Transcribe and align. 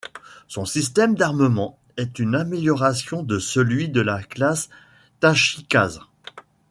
Son 0.47 0.65
système 0.65 1.13
d'armement 1.13 1.77
est 1.95 2.17
une 2.17 2.33
amélioration 2.33 3.21
de 3.21 3.37
celui 3.37 3.87
de 3.87 4.01
la 4.01 4.23
classe 4.23 4.69
Tachikaze. 5.19 5.99